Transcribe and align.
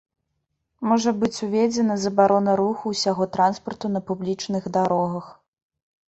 Можа 0.91 1.11
быць 1.23 1.41
уведзеная 1.47 1.97
забарона 2.05 2.55
руху 2.61 2.83
усяго 2.95 3.27
транспарту 3.35 3.91
на 3.97 4.01
публічных 4.09 4.63
дарогах. 4.79 5.29